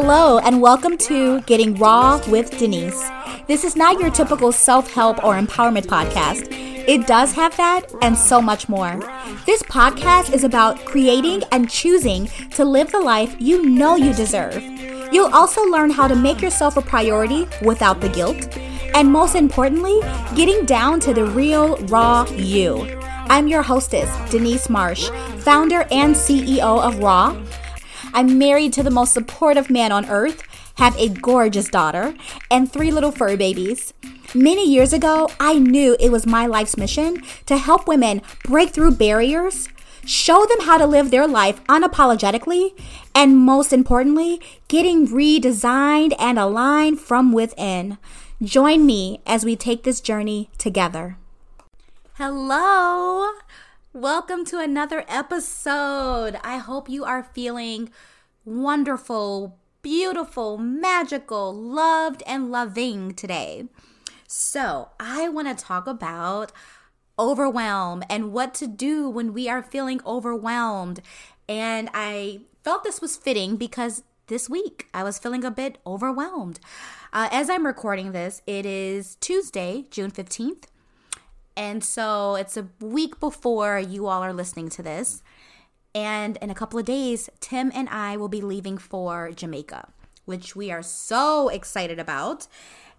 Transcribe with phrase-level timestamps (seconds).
[0.00, 3.10] Hello, and welcome to Getting Raw with Denise.
[3.48, 6.46] This is not your typical self help or empowerment podcast.
[6.86, 9.00] It does have that and so much more.
[9.44, 14.62] This podcast is about creating and choosing to live the life you know you deserve.
[15.12, 18.56] You'll also learn how to make yourself a priority without the guilt.
[18.94, 19.98] And most importantly,
[20.36, 22.86] getting down to the real, raw you.
[23.30, 27.36] I'm your hostess, Denise Marsh, founder and CEO of Raw
[28.14, 30.42] I'm married to the most supportive man on earth,
[30.76, 32.14] have a gorgeous daughter,
[32.50, 33.92] and three little fur babies.
[34.34, 38.92] Many years ago, I knew it was my life's mission to help women break through
[38.92, 39.68] barriers,
[40.04, 42.78] show them how to live their life unapologetically,
[43.14, 47.98] and most importantly, getting redesigned and aligned from within.
[48.42, 51.16] Join me as we take this journey together.
[52.14, 53.28] Hello.
[53.98, 56.38] Welcome to another episode.
[56.44, 57.90] I hope you are feeling
[58.44, 63.64] wonderful, beautiful, magical, loved, and loving today.
[64.28, 66.52] So, I want to talk about
[67.18, 71.00] overwhelm and what to do when we are feeling overwhelmed.
[71.48, 76.60] And I felt this was fitting because this week I was feeling a bit overwhelmed.
[77.12, 80.66] Uh, as I'm recording this, it is Tuesday, June 15th.
[81.58, 85.24] And so it's a week before you all are listening to this.
[85.92, 89.88] And in a couple of days, Tim and I will be leaving for Jamaica,
[90.24, 92.46] which we are so excited about.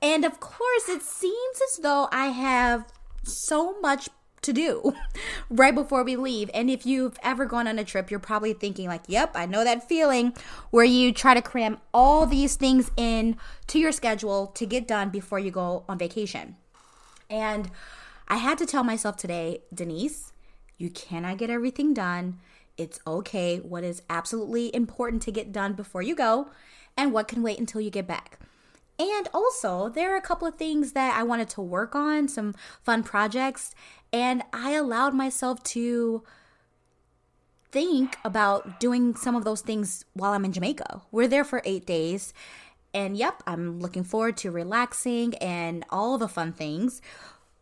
[0.00, 2.86] And of course, it seems as though I have
[3.24, 4.08] so much
[4.42, 4.94] to do
[5.50, 6.48] right before we leave.
[6.54, 9.64] And if you've ever gone on a trip, you're probably thinking like, "Yep, I know
[9.64, 10.32] that feeling
[10.70, 15.08] where you try to cram all these things in to your schedule to get done
[15.10, 16.56] before you go on vacation."
[17.28, 17.70] And
[18.28, 20.32] I had to tell myself today, Denise,
[20.78, 22.40] you cannot get everything done.
[22.76, 23.58] It's okay.
[23.58, 26.50] What is absolutely important to get done before you go,
[26.96, 28.38] and what can wait until you get back.
[28.98, 32.54] And also, there are a couple of things that I wanted to work on, some
[32.82, 33.74] fun projects,
[34.12, 36.22] and I allowed myself to
[37.72, 41.02] think about doing some of those things while I'm in Jamaica.
[41.10, 42.32] We're there for eight days.
[42.94, 47.02] And yep, I'm looking forward to relaxing and all the fun things.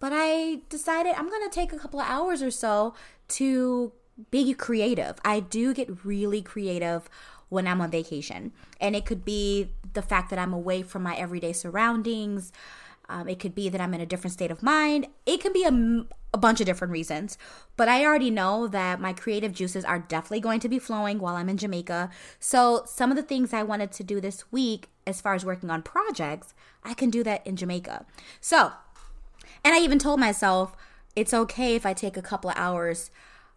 [0.02, 2.92] But I decided I'm going to take a couple of hours or so
[3.28, 3.92] to
[4.32, 5.20] be creative.
[5.24, 7.08] I do get really creative
[7.50, 8.50] when I'm on vacation.
[8.80, 12.50] And it could be the fact that I'm away from my everyday surroundings.
[13.08, 15.06] Um, it could be that I'm in a different state of mind.
[15.24, 16.04] It can be a,
[16.34, 17.38] a bunch of different reasons.
[17.76, 21.36] But I already know that my creative juices are definitely going to be flowing while
[21.36, 22.10] I'm in Jamaica.
[22.40, 25.70] So, some of the things I wanted to do this week, as far as working
[25.70, 28.04] on projects, I can do that in Jamaica.
[28.40, 28.72] So,
[29.64, 30.74] and I even told myself
[31.14, 33.10] it's okay if I take a couple of hours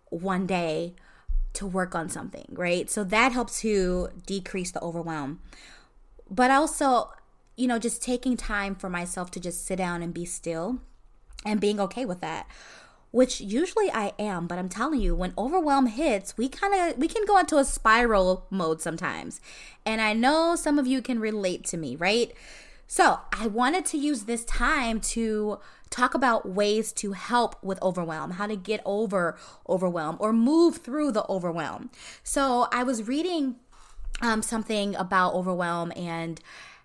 [0.10, 0.96] one day
[1.54, 2.90] to work on something, right?
[2.90, 5.40] So that helps to decrease the overwhelm.
[6.30, 7.12] But also,
[7.56, 10.80] you know, just taking time for myself to just sit down and be still
[11.46, 12.48] and being okay with that
[13.16, 17.08] which usually I am, but I'm telling you, when overwhelm hits, we kind of we
[17.08, 19.40] can go into a spiral mode sometimes.
[19.86, 22.34] And I know some of you can relate to me, right?
[22.88, 25.60] So, I wanted to use this time to
[25.90, 29.38] talk about ways to help with overwhelm, how to get over
[29.70, 31.90] overwhelm or move through the overwhelm.
[32.24, 33.56] So I was reading
[34.22, 36.40] um, something about overwhelm and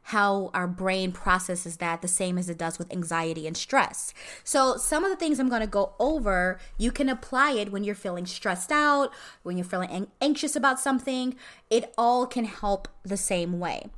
[0.04, 4.14] how our brain processes that the same as it does with anxiety and stress.
[4.42, 7.84] So, some of the things I'm going to go over, you can apply it when
[7.84, 9.12] you're feeling stressed out,
[9.42, 11.36] when you're feeling anxious about something.
[11.68, 13.90] It all can help the same way.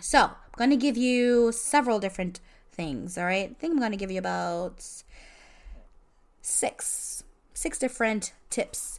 [0.00, 2.40] So, I'm going to give you several different
[2.70, 3.16] things.
[3.16, 3.50] All right.
[3.50, 4.84] I think I'm going to give you about
[6.42, 7.24] six,
[7.54, 8.98] six different tips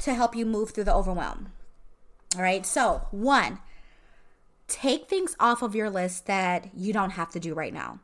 [0.00, 1.52] to help you move through the overwhelm.
[2.36, 2.66] All right.
[2.66, 3.60] So, one,
[4.68, 8.00] take things off of your list that you don't have to do right now.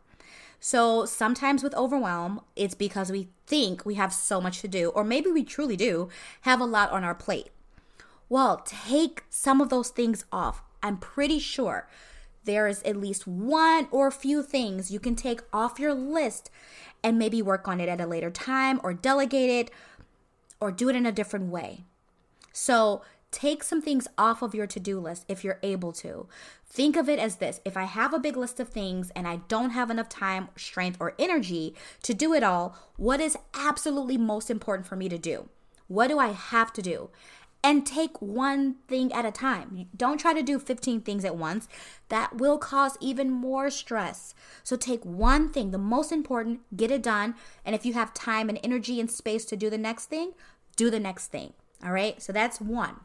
[0.58, 5.04] So, sometimes with overwhelm, it's because we think we have so much to do, or
[5.04, 6.08] maybe we truly do
[6.42, 7.48] have a lot on our plate.
[8.28, 10.62] Well, take some of those things off.
[10.82, 11.88] I'm pretty sure
[12.44, 16.50] there is at least one or a few things you can take off your list
[17.02, 19.70] and maybe work on it at a later time or delegate it
[20.60, 21.84] or do it in a different way.
[22.52, 26.26] So, take some things off of your to do list if you're able to.
[26.66, 29.36] Think of it as this if I have a big list of things and I
[29.48, 34.50] don't have enough time, strength, or energy to do it all, what is absolutely most
[34.50, 35.48] important for me to do?
[35.88, 37.10] What do I have to do?
[37.62, 39.86] And take one thing at a time.
[39.96, 41.68] Don't try to do 15 things at once.
[42.08, 44.34] That will cause even more stress.
[44.62, 47.34] So take one thing, the most important, get it done.
[47.64, 50.32] And if you have time and energy and space to do the next thing,
[50.76, 51.52] do the next thing.
[51.84, 52.20] All right?
[52.22, 53.00] So that's one.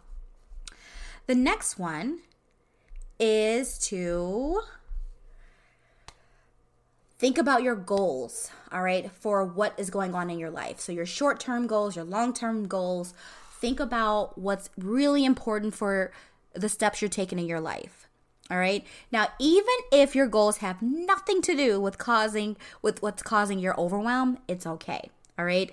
[1.27, 2.19] The next one
[3.19, 4.61] is to
[7.17, 10.79] think about your goals, all right, for what is going on in your life.
[10.79, 13.13] So, your short term goals, your long term goals.
[13.65, 16.11] Think about what's really important for
[16.53, 18.07] the steps you're taking in your life.
[18.51, 18.85] All right.
[19.11, 23.75] Now, even if your goals have nothing to do with causing with what's causing your
[23.79, 25.09] overwhelm, it's okay.
[25.39, 25.71] All right.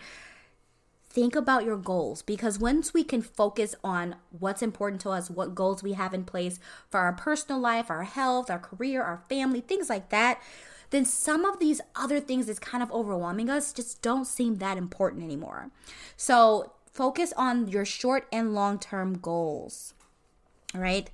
[1.10, 5.54] Think about your goals because once we can focus on what's important to us, what
[5.54, 6.58] goals we have in place
[6.88, 10.40] for our personal life, our health, our career, our family, things like that,
[10.88, 14.78] then some of these other things that's kind of overwhelming us just don't seem that
[14.78, 15.70] important anymore.
[16.16, 19.94] So, focus on your short and long term goals.
[20.74, 21.10] All right.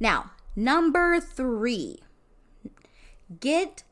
[0.00, 2.00] Now, number three,
[3.40, 3.84] get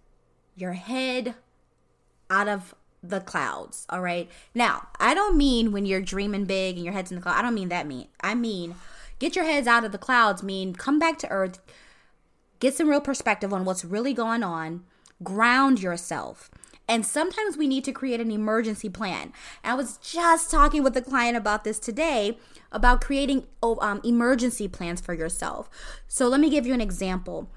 [0.56, 1.34] your head
[2.28, 3.86] out of the clouds.
[3.88, 4.30] All right.
[4.54, 7.36] Now, I don't mean when you're dreaming big and your head's in the cloud.
[7.36, 8.08] I don't mean that mean.
[8.20, 8.74] I mean,
[9.18, 11.60] get your heads out of the clouds, mean come back to earth,
[12.58, 14.84] get some real perspective on what's really going on,
[15.22, 16.50] ground yourself.
[16.90, 19.32] And sometimes we need to create an emergency plan.
[19.62, 22.36] I was just talking with a client about this today
[22.72, 25.70] about creating oh, um, emergency plans for yourself.
[26.08, 27.48] So let me give you an example.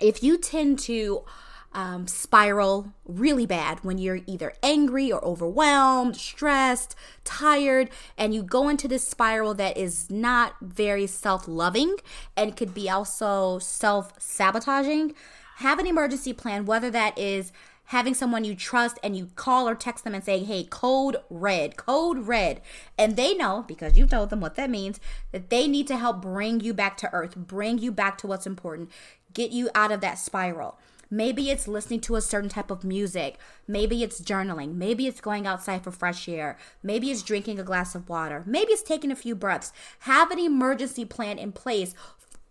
[0.00, 1.24] If you tend to
[1.72, 6.94] um, spiral really bad when you're either angry or overwhelmed, stressed,
[7.24, 11.96] tired, and you go into this spiral that is not very self loving
[12.36, 15.16] and could be also self sabotaging.
[15.56, 17.50] Have an emergency plan, whether that is
[17.88, 21.76] having someone you trust and you call or text them and say, hey, code red,
[21.76, 22.60] code red.
[22.98, 25.00] And they know, because you've told them what that means,
[25.32, 28.46] that they need to help bring you back to earth, bring you back to what's
[28.46, 28.90] important,
[29.32, 30.78] get you out of that spiral.
[31.10, 33.38] Maybe it's listening to a certain type of music.
[33.66, 34.74] Maybe it's journaling.
[34.74, 36.58] Maybe it's going outside for fresh air.
[36.82, 38.42] Maybe it's drinking a glass of water.
[38.44, 39.72] Maybe it's taking a few breaths.
[40.00, 41.94] Have an emergency plan in place.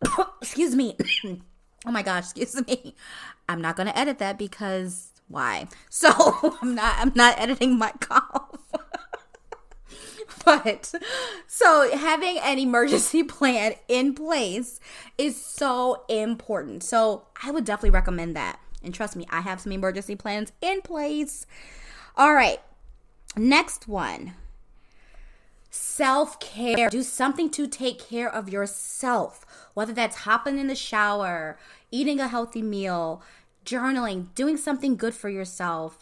[0.42, 0.98] Excuse me.
[1.86, 2.95] Oh my gosh, excuse me.
[3.48, 5.68] I'm not going to edit that because why?
[5.90, 8.60] So, I'm not I'm not editing my cough.
[10.46, 10.94] but
[11.48, 14.80] so having an emergency plan in place
[15.18, 16.84] is so important.
[16.84, 18.60] So, I would definitely recommend that.
[18.84, 21.46] And trust me, I have some emergency plans in place.
[22.16, 22.60] All right.
[23.36, 24.34] Next one.
[25.70, 26.90] Self care.
[26.90, 31.58] Do something to take care of yourself, whether that's hopping in the shower,
[31.92, 33.22] eating a healthy meal,
[33.68, 36.00] journaling, doing something good for yourself,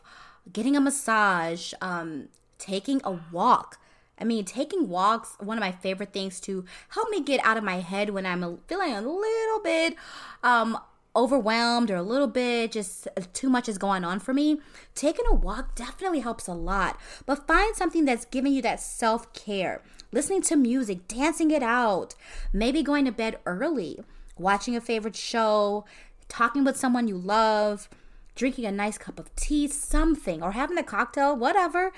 [0.54, 2.30] getting a massage, um,
[2.60, 3.80] taking a walk.
[4.18, 7.64] I mean, taking walks, one of my favorite things to help me get out of
[7.64, 9.96] my head when I'm feeling a little bit
[10.42, 10.78] um,
[11.16, 14.62] overwhelmed or a little bit just too much is going on for me.
[14.94, 16.98] Taking a walk definitely helps a lot.
[17.26, 19.82] But find something that's giving you that self care.
[20.14, 22.16] Listening to music, dancing it out,
[22.54, 24.00] maybe going to bed early
[24.38, 25.86] watching a favorite show,
[26.28, 27.90] talking with someone you love,
[28.36, 31.92] drinking a nice cup of tea, something, or having a cocktail, whatever.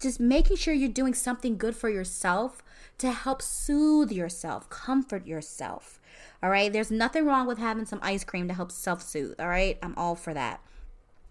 [0.00, 2.62] Just making sure you're doing something good for yourself
[2.98, 6.00] to help soothe yourself, comfort yourself.
[6.42, 6.72] All right.
[6.72, 9.40] There's nothing wrong with having some ice cream to help self soothe.
[9.40, 9.78] All right.
[9.82, 10.60] I'm all for that.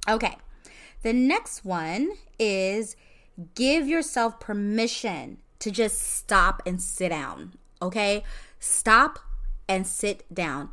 [0.10, 0.38] Okay.
[1.04, 2.96] The next one is
[3.56, 7.54] give yourself permission to just stop and sit down.
[7.82, 8.24] Okay.
[8.60, 9.20] Stop
[9.68, 10.70] and sit down.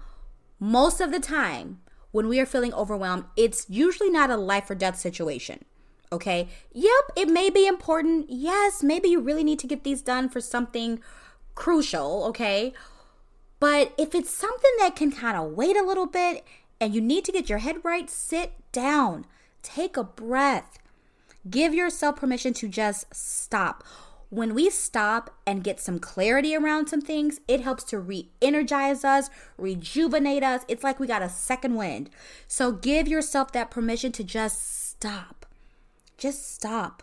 [0.60, 1.80] Most of the time,
[2.12, 5.64] when we are feeling overwhelmed, it's usually not a life or death situation.
[6.12, 6.48] Okay.
[6.72, 8.26] Yep, it may be important.
[8.28, 11.00] Yes, maybe you really need to get these done for something
[11.54, 12.24] crucial.
[12.24, 12.74] Okay.
[13.58, 16.44] But if it's something that can kind of wait a little bit
[16.80, 19.26] and you need to get your head right, sit down,
[19.62, 20.78] take a breath,
[21.48, 23.84] give yourself permission to just stop
[24.30, 29.04] when we stop and get some clarity around some things, it helps to re energize
[29.04, 30.64] us, rejuvenate us.
[30.68, 32.10] It's like we got a second wind.
[32.46, 35.46] So give yourself that permission to just stop.
[36.16, 37.02] Just stop.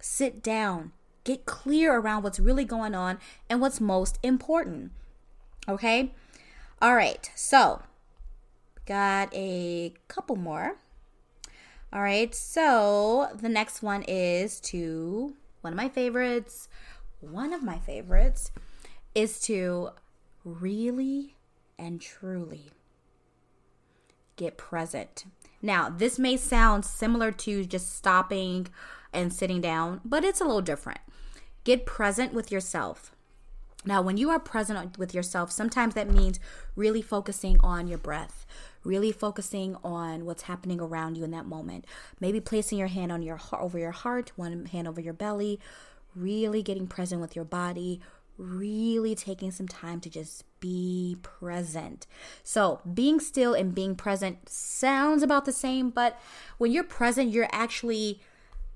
[0.00, 0.92] Sit down.
[1.24, 3.18] Get clear around what's really going on
[3.50, 4.92] and what's most important.
[5.68, 6.14] Okay?
[6.80, 7.28] All right.
[7.34, 7.82] So,
[8.86, 10.76] got a couple more.
[11.92, 12.32] All right.
[12.32, 15.34] So, the next one is to
[15.66, 16.68] one of my favorites,
[17.18, 18.52] one of my favorites
[19.16, 19.90] is to
[20.44, 21.34] really
[21.76, 22.70] and truly
[24.36, 25.24] get present.
[25.60, 28.68] Now, this may sound similar to just stopping
[29.12, 31.00] and sitting down, but it's a little different.
[31.64, 33.10] Get present with yourself.
[33.84, 36.38] Now, when you are present with yourself, sometimes that means
[36.76, 38.46] really focusing on your breath,
[38.86, 41.84] really focusing on what's happening around you in that moment.
[42.20, 45.60] Maybe placing your hand on your heart over your heart, one hand over your belly,
[46.14, 48.00] really getting present with your body,
[48.38, 52.06] really taking some time to just be present.
[52.42, 56.20] So, being still and being present sounds about the same, but
[56.58, 58.20] when you're present, you're actually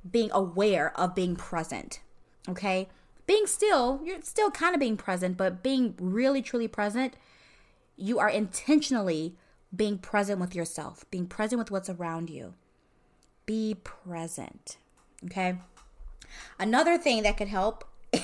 [0.09, 2.01] being aware of being present.
[2.49, 2.89] Okay?
[3.27, 7.15] Being still, you're still kind of being present, but being really truly present,
[7.97, 9.37] you are intentionally
[9.75, 12.55] being present with yourself, being present with what's around you.
[13.47, 14.77] Be present.
[15.25, 15.59] Okay?
[16.59, 17.85] Another thing that could help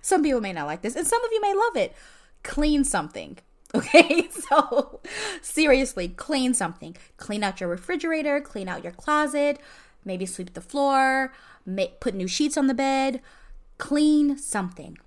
[0.00, 1.94] some people may not like this, and some of you may love it.
[2.42, 3.38] Clean something.
[3.72, 4.98] Okay, so
[5.42, 6.96] seriously, clean something.
[7.18, 9.60] Clean out your refrigerator, clean out your closet,
[10.04, 11.32] maybe sweep the floor,
[11.64, 13.20] make, put new sheets on the bed.
[13.78, 14.98] Clean something.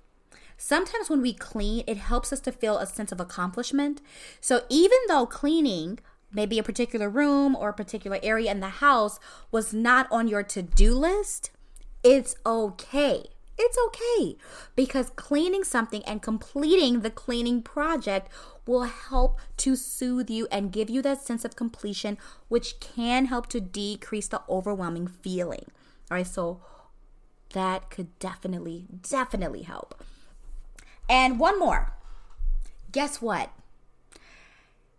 [0.58, 4.02] Sometimes when we clean, it helps us to feel a sense of accomplishment.
[4.40, 6.00] So even though cleaning
[6.32, 9.20] maybe a particular room or a particular area in the house
[9.52, 11.52] was not on your to do list,
[12.04, 13.26] it's okay
[13.58, 14.36] it's okay
[14.76, 18.30] because cleaning something and completing the cleaning project
[18.66, 22.18] will help to soothe you and give you that sense of completion,
[22.48, 25.66] which can help to decrease the overwhelming feeling.
[26.10, 26.62] All right, so
[27.54, 30.04] that could definitely, definitely help.
[31.10, 31.94] And one more.
[32.92, 33.50] Guess what?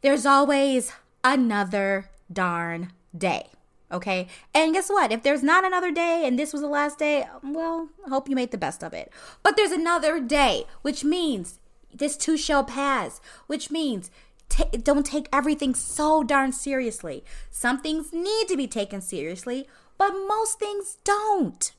[0.01, 0.93] There's always
[1.23, 3.47] another darn day.
[3.91, 4.27] Okay.
[4.53, 5.13] And guess what?
[5.13, 8.35] If there's not another day and this was the last day, well, I hope you
[8.35, 9.13] made the best of it.
[9.43, 11.61] But there's another day, which means
[11.93, 14.11] this too shall pass, which means
[14.49, 17.25] t- don't take everything so darn seriously.
[17.51, 21.73] Some things need to be taken seriously, but most things don't.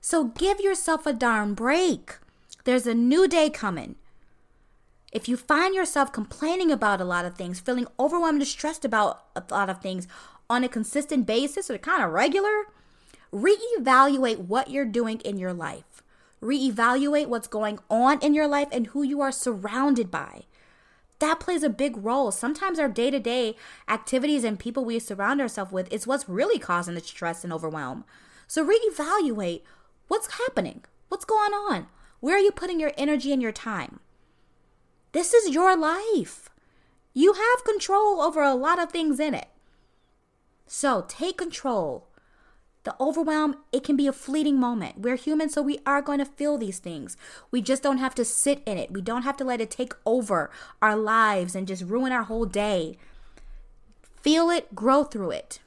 [0.00, 2.16] So give yourself a darn break.
[2.66, 3.94] There's a new day coming.
[5.12, 9.22] If you find yourself complaining about a lot of things, feeling overwhelmed and stressed about
[9.36, 10.08] a lot of things,
[10.50, 12.64] on a consistent basis or kind of regular,
[13.32, 16.02] reevaluate what you're doing in your life.
[16.42, 20.42] Reevaluate what's going on in your life and who you are surrounded by.
[21.20, 22.32] That plays a big role.
[22.32, 23.54] Sometimes our day to day
[23.88, 28.04] activities and people we surround ourselves with is what's really causing the stress and overwhelm.
[28.48, 29.62] So reevaluate
[30.08, 31.86] what's happening, what's going on,
[32.20, 34.00] where are you putting your energy and your time.
[35.12, 36.50] This is your life.
[37.14, 39.48] You have control over a lot of things in it.
[40.66, 42.08] So take control.
[42.84, 45.00] The overwhelm, it can be a fleeting moment.
[45.00, 47.16] We're human, so we are going to feel these things.
[47.50, 48.92] We just don't have to sit in it.
[48.92, 52.44] We don't have to let it take over our lives and just ruin our whole
[52.44, 52.96] day.
[54.20, 55.60] Feel it, grow through it.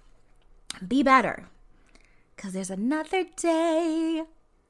[0.88, 1.48] Be better.
[2.36, 4.24] Because there's another day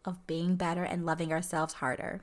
[0.10, 2.22] of being better and loving ourselves harder.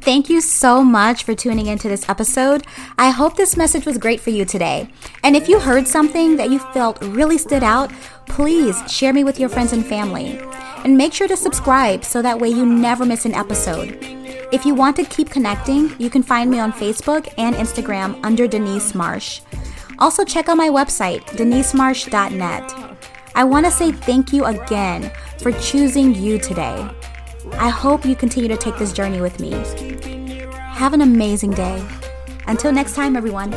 [0.00, 2.64] Thank you so much for tuning into this episode.
[2.96, 4.88] I hope this message was great for you today.
[5.22, 7.92] And if you heard something that you felt really stood out,
[8.26, 10.38] please share me with your friends and family.
[10.84, 13.98] And make sure to subscribe so that way you never miss an episode.
[14.50, 18.48] If you want to keep connecting, you can find me on Facebook and Instagram under
[18.48, 19.42] Denise Marsh.
[19.98, 22.87] Also, check out my website, denisemarsh.net.
[23.38, 26.90] I want to say thank you again for choosing you today.
[27.52, 29.52] I hope you continue to take this journey with me.
[30.72, 31.80] Have an amazing day.
[32.48, 33.52] Until next time, everyone.